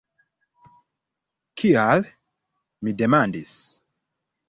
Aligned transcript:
Kial? 1.61 2.09
mi 2.83 2.97
demandis. 3.05 3.57